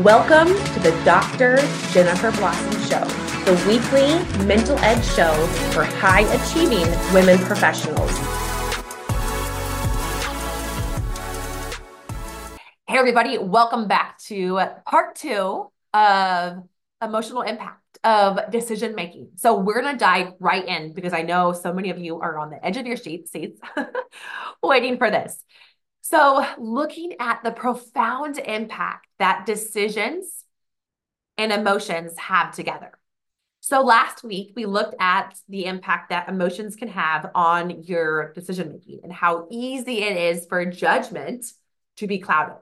[0.00, 1.56] Welcome to the Dr.
[1.90, 3.02] Jennifer Blossom Show,
[3.46, 5.32] the weekly mental edge show
[5.72, 8.10] for high achieving women professionals.
[12.86, 16.62] Hey, everybody, welcome back to part two of
[17.00, 19.30] emotional impact of decision making.
[19.36, 22.38] So, we're going to dive right in because I know so many of you are
[22.38, 23.32] on the edge of your seats
[24.62, 25.42] waiting for this.
[26.08, 30.44] So, looking at the profound impact that decisions
[31.36, 32.92] and emotions have together.
[33.58, 38.70] So, last week we looked at the impact that emotions can have on your decision
[38.70, 41.44] making and how easy it is for judgment
[41.96, 42.58] to be clouded.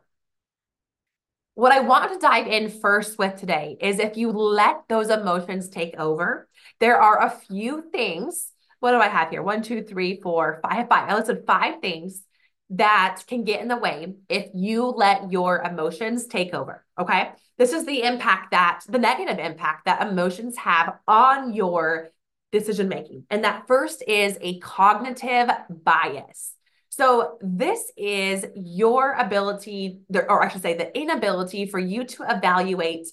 [1.53, 5.69] What I want to dive in first with today is if you let those emotions
[5.69, 6.49] take over,
[6.81, 8.53] there are a few things.
[8.81, 9.43] What do I have here?
[9.43, 11.11] One, two, three, four, five, five.
[11.11, 12.25] I listed five things
[12.71, 16.85] that can get in the way if you let your emotions take over.
[16.99, 17.31] Okay.
[17.59, 22.11] This is the impact that the negative impact that emotions have on your
[22.51, 23.25] decision making.
[23.31, 26.53] And that first is a cognitive bias.
[26.89, 33.09] So, this is your ability, or I should say, the inability for you to evaluate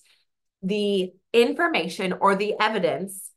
[0.62, 3.32] the information or the evidence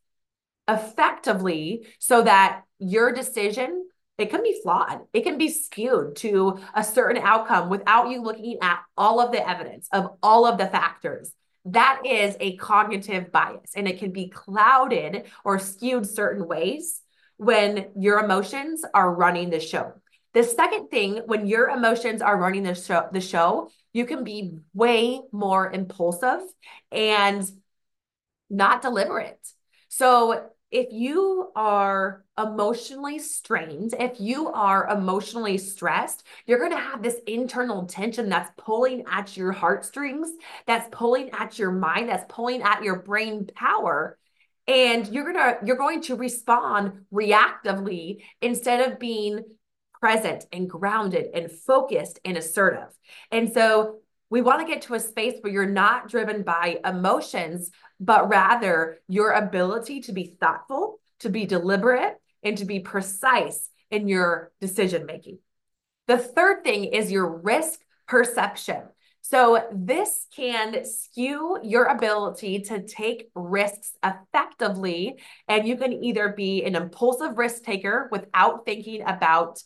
[0.69, 3.87] effectively so that your decision
[4.19, 5.01] it can be flawed.
[5.13, 9.49] It can be skewed to a certain outcome without you looking at all of the
[9.49, 11.33] evidence of all of the factors.
[11.67, 17.01] That is a cognitive bias, and it can be clouded or skewed certain ways
[17.39, 19.95] when your emotions are running the show.
[20.35, 24.59] The second thing, when your emotions are running the show, the show, you can be
[24.75, 26.41] way more impulsive
[26.93, 27.49] and
[28.51, 29.39] not deliberate.
[29.89, 37.01] So if you are emotionally strained, if you are emotionally stressed, you're going to have
[37.01, 40.29] this internal tension that's pulling at your heartstrings,
[40.67, 44.19] that's pulling at your mind, that's pulling at your brain power.
[44.67, 49.45] And you're going to you're going to respond reactively instead of being
[50.01, 52.89] present and grounded and focused and assertive.
[53.31, 54.01] And so
[54.35, 58.99] we want to get to a space where you're not driven by emotions, but rather
[59.07, 65.07] your ability to be thoughtful, to be deliberate, and to be precise in your decision
[65.07, 65.39] making.
[66.09, 67.79] The third thing is your risk
[68.09, 68.83] perception.
[69.21, 75.21] So, this can skew your ability to take risks effectively.
[75.47, 79.63] And you can either be an impulsive risk taker without thinking about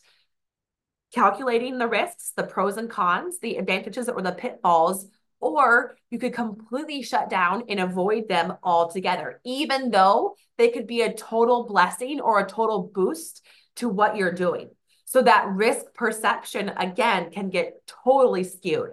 [1.13, 5.07] calculating the risks, the pros and cons, the advantages or the pitfalls,
[5.39, 11.01] or you could completely shut down and avoid them altogether, even though they could be
[11.01, 13.45] a total blessing or a total boost
[13.77, 14.69] to what you're doing.
[15.05, 18.91] So that risk perception, again, can get totally skewed.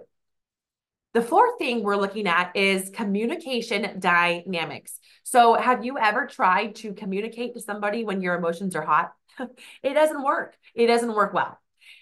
[1.13, 4.99] The fourth thing we're looking at is communication dynamics.
[5.23, 9.13] So, have you ever tried to communicate to somebody when your emotions are hot?
[9.83, 10.55] it doesn't work.
[10.75, 11.59] It doesn't work well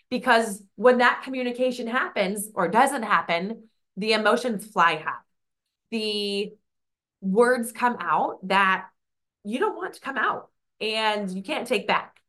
[0.09, 5.13] because when that communication happens or doesn't happen, the emotions fly high.
[5.91, 6.53] The
[7.22, 8.88] words come out that
[9.44, 10.50] you don't want to come out
[10.81, 12.19] and you can't take back.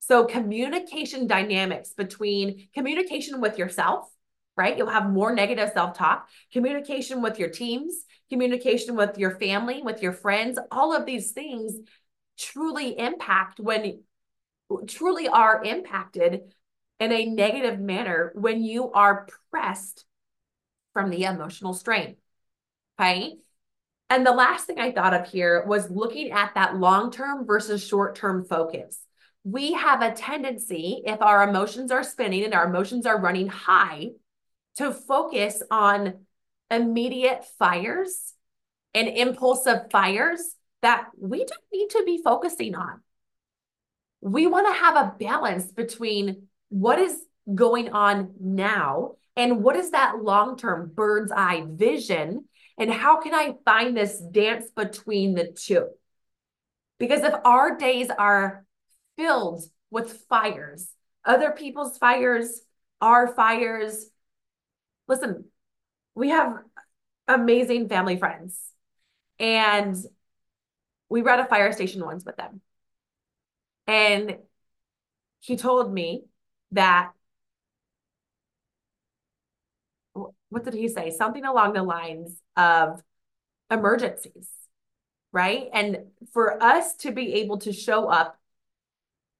[0.00, 4.10] So, communication dynamics between communication with yourself,
[4.56, 4.76] right?
[4.76, 10.02] You'll have more negative self talk, communication with your teams, communication with your family, with
[10.02, 11.74] your friends, all of these things
[12.38, 14.02] truly impact when
[14.88, 16.40] truly are impacted
[17.00, 20.04] in a negative manner when you are pressed
[20.92, 22.16] from the emotional strain.
[22.98, 23.34] Okay.
[24.10, 27.84] And the last thing I thought of here was looking at that long term versus
[27.86, 29.00] short term focus.
[29.42, 34.10] We have a tendency, if our emotions are spinning and our emotions are running high,
[34.76, 36.26] to focus on
[36.70, 38.34] immediate fires
[38.94, 43.00] and impulsive fires that we don't need to be focusing on.
[44.20, 47.16] We want to have a balance between what is
[47.54, 49.12] going on now?
[49.36, 52.44] And what is that long term bird's eye vision?
[52.76, 55.88] And how can i find this dance between the two?
[56.98, 58.64] Because if our days are
[59.16, 60.90] filled with fires
[61.24, 62.60] other people's fires
[63.00, 64.06] our fires
[65.06, 65.44] listen
[66.16, 66.58] we have
[67.28, 68.58] amazing family friends.
[69.38, 69.96] And
[71.08, 72.60] we were at a fire station once with them.
[73.86, 74.38] And
[75.40, 76.24] he told me
[76.72, 77.12] that
[80.48, 81.10] what did he say?
[81.10, 83.02] Something along the lines of
[83.70, 84.48] emergencies,
[85.32, 85.68] right?
[85.72, 88.38] And for us to be able to show up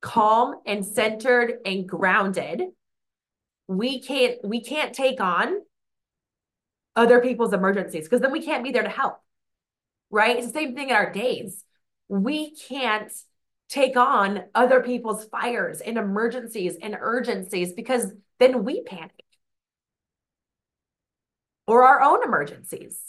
[0.01, 2.63] calm and centered and grounded,
[3.69, 5.63] we can't we can't take on
[6.97, 9.21] other people's emergencies because then we can't be there to help.
[10.11, 10.37] Right?
[10.37, 11.65] It's the same thing in our days.
[12.09, 13.13] We can't
[13.69, 19.25] take on other people's fires and emergencies and urgencies because then we panic
[21.67, 23.01] or our own emergencies,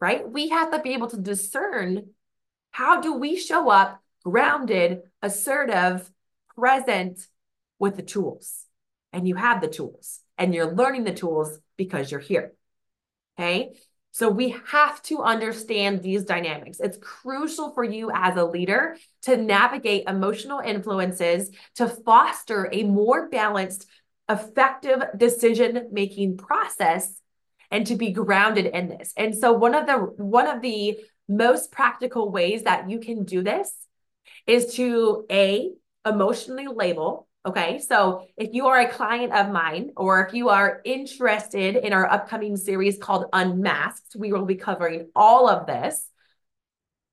[0.00, 0.28] right?
[0.28, 2.10] We have to be able to discern
[2.70, 6.10] how do we show up grounded, assertive,
[6.56, 7.26] present
[7.78, 8.64] with the tools.
[9.12, 12.52] And you have the tools and you're learning the tools because you're here.
[13.38, 13.72] Okay.
[14.16, 16.80] So we have to understand these dynamics.
[16.80, 23.28] It's crucial for you as a leader to navigate emotional influences to foster a more
[23.28, 23.86] balanced,
[24.26, 27.20] effective decision making process
[27.70, 29.12] and to be grounded in this.
[29.18, 30.98] And so one of the one of the
[31.28, 33.70] most practical ways that you can do this
[34.46, 35.72] is to a
[36.06, 40.80] emotionally label Okay, so if you are a client of mine or if you are
[40.84, 46.10] interested in our upcoming series called Unmasked, we will be covering all of this.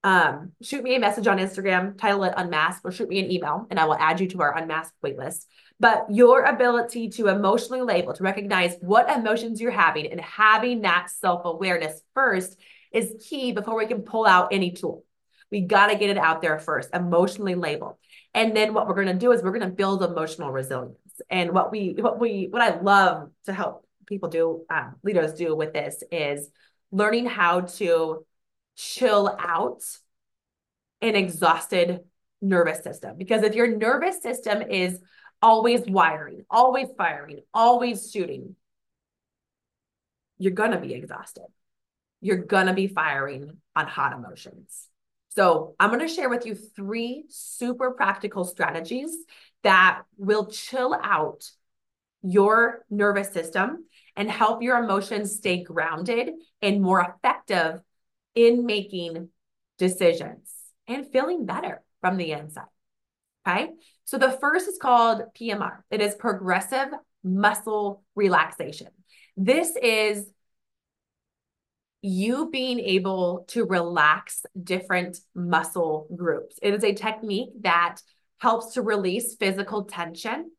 [0.03, 3.67] Um, shoot me a message on Instagram, title it Unmasked, or shoot me an email
[3.69, 5.45] and I will add you to our Unmasked waitlist.
[5.79, 11.11] But your ability to emotionally label, to recognize what emotions you're having and having that
[11.11, 12.57] self awareness first
[12.91, 15.05] is key before we can pull out any tool.
[15.53, 17.99] We got to get it out there first, emotionally label.
[18.33, 20.97] And then what we're going to do is we're going to build emotional resilience.
[21.29, 25.55] And what we, what we, what I love to help people do, um, leaders do
[25.55, 26.49] with this is
[26.91, 28.25] learning how to
[28.75, 29.83] chill out
[31.03, 31.99] an exhausted
[32.41, 33.15] nervous system.
[33.15, 34.99] Because if your nervous system is
[35.39, 38.55] always wiring, always firing, always shooting,
[40.39, 41.45] you're going to be exhausted.
[42.21, 44.89] You're going to be firing on hot emotions.
[45.35, 49.11] So I'm going to share with you three super practical strategies
[49.63, 51.49] that will chill out
[52.21, 53.85] your nervous system
[54.15, 56.31] and help your emotions stay grounded
[56.61, 57.81] and more effective
[58.35, 59.29] in making
[59.77, 60.53] decisions
[60.87, 62.65] and feeling better from the inside.
[63.47, 63.71] Okay.
[64.05, 65.83] So the first is called PMR.
[65.89, 66.89] It is progressive
[67.23, 68.87] muscle relaxation.
[69.35, 70.29] This is
[72.03, 76.59] you being able to relax different muscle groups.
[76.61, 77.97] It is a technique that
[78.39, 80.51] helps to release physical tension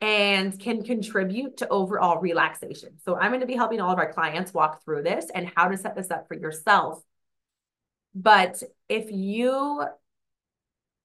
[0.00, 2.98] and can contribute to overall relaxation.
[3.04, 5.68] So I'm going to be helping all of our clients walk through this and how
[5.68, 7.00] to set this up for yourself.
[8.12, 9.84] But if you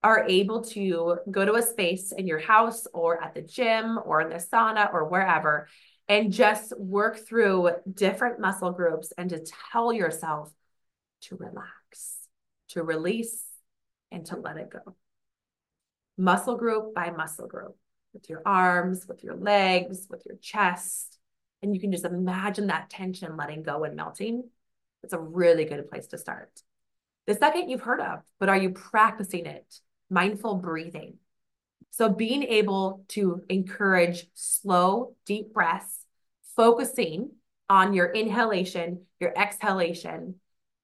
[0.04, 4.22] are able to go to a space in your house or at the gym or
[4.22, 5.68] in the sauna or wherever
[6.10, 10.52] and just work through different muscle groups and to tell yourself
[11.22, 12.18] to relax,
[12.70, 13.46] to release,
[14.12, 14.96] and to let it go.
[16.18, 17.76] Muscle group by muscle group,
[18.14, 21.18] with your arms, with your legs, with your chest.
[21.62, 24.44] And you can just imagine that tension letting go and melting.
[25.02, 26.62] It's a really good place to start.
[27.26, 29.80] The second you've heard of, but are you practicing it?
[30.14, 31.18] Mindful breathing.
[31.90, 36.06] So being able to encourage slow, deep breaths,
[36.56, 37.32] focusing
[37.68, 40.36] on your inhalation, your exhalation,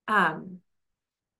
[0.07, 0.61] um,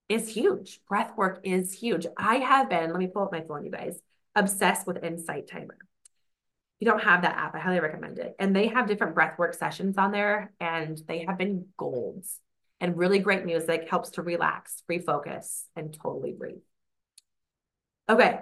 [0.07, 0.81] is huge.
[0.88, 2.06] Breath work is huge.
[2.15, 4.00] I have been, let me pull up my phone, you guys,
[4.36, 5.77] obsessed with Insight Timer.
[5.81, 8.36] If you don't have that app, I highly recommend it.
[8.38, 12.39] And they have different breath work sessions on there, and they have been golds.
[12.79, 16.58] And really great music helps to relax, refocus, and totally breathe.
[18.10, 18.39] Okay,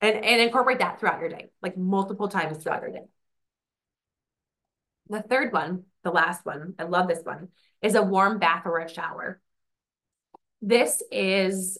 [0.00, 3.04] and, and incorporate that throughout your day, like multiple times throughout your day.
[5.08, 7.48] The third one, the last one, I love this one,
[7.82, 9.40] is a warm bath or a shower.
[10.62, 11.78] This is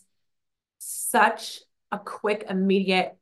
[0.79, 1.61] such
[1.93, 3.17] a quick, immediate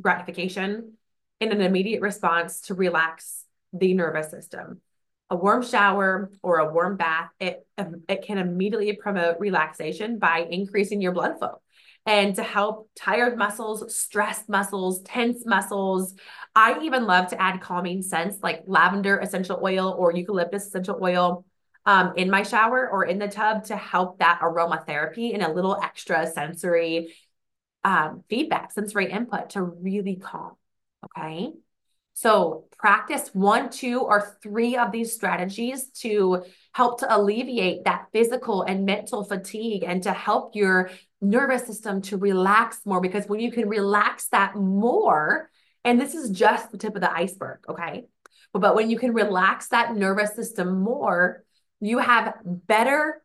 [0.00, 0.92] gratification
[1.40, 4.80] and an immediate response to relax the nervous system.
[5.30, 7.66] A warm shower or a warm bath, it,
[8.08, 11.60] it can immediately promote relaxation by increasing your blood flow
[12.06, 16.14] and to help tired muscles, stressed muscles, tense muscles.
[16.54, 21.44] I even love to add calming scents like lavender essential oil or eucalyptus essential oil
[21.86, 25.78] um, in my shower or in the tub to help that aromatherapy and a little
[25.82, 27.14] extra sensory
[27.84, 30.52] um, feedback, sensory input to really calm.
[31.04, 31.52] Okay.
[32.14, 36.44] So practice one, two, or three of these strategies to
[36.74, 40.90] help to alleviate that physical and mental fatigue and to help your
[41.20, 45.50] nervous system to relax more because when you can relax that more,
[45.84, 48.06] and this is just the tip of the iceberg, okay?
[48.52, 51.44] But when you can relax that nervous system more,
[51.80, 53.22] you have better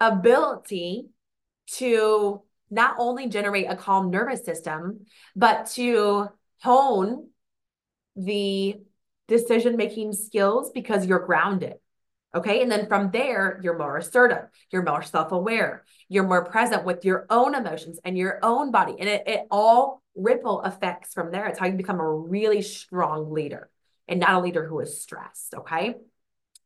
[0.00, 1.10] ability
[1.74, 6.28] to not only generate a calm nervous system, but to
[6.62, 7.28] hone
[8.16, 8.80] the
[9.28, 11.74] decision making skills because you're grounded
[12.34, 12.62] Okay.
[12.62, 17.04] And then from there, you're more assertive, you're more self aware, you're more present with
[17.04, 18.96] your own emotions and your own body.
[18.98, 21.46] And it, it all ripple effects from there.
[21.46, 23.70] It's how you become a really strong leader
[24.08, 25.54] and not a leader who is stressed.
[25.54, 25.94] Okay.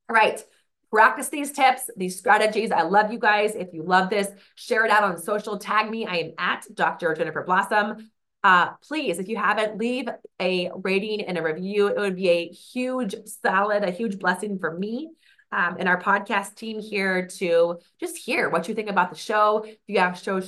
[0.09, 0.43] All right.
[0.91, 2.71] Practice these tips, these strategies.
[2.71, 3.55] I love you guys.
[3.55, 5.59] If you love this, share it out on social.
[5.59, 6.07] Tag me.
[6.07, 7.15] I am at Dr.
[7.15, 8.11] Jennifer Blossom.
[8.45, 10.09] Uh, please, if you haven't, leave
[10.41, 11.87] a rating and a review.
[11.87, 15.13] It would be a huge salad, a huge blessing for me
[15.53, 19.65] um, and our podcast team here to just hear what you think about the show.
[19.65, 20.41] If you have show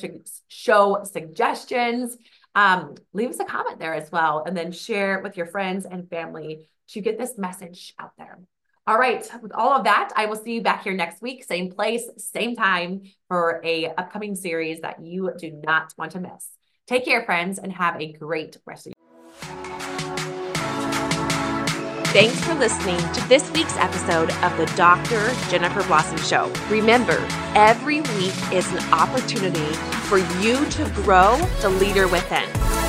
[0.49, 2.17] show suggestions,
[2.55, 6.09] um, leave us a comment there as well, and then share with your friends and
[6.09, 8.41] family to get this message out there.
[8.87, 11.71] All right, with all of that, I will see you back here next week, same
[11.71, 16.49] place, same time for a upcoming series that you do not want to miss.
[16.87, 19.04] Take care, friends, and have a great rest of your
[22.15, 25.35] Thanks for listening to this week's episode of the Dr.
[25.51, 26.53] Jennifer Blossom Show.
[26.71, 27.19] Remember,
[27.57, 29.73] every week is an opportunity
[30.07, 32.84] for you to grow the leader within.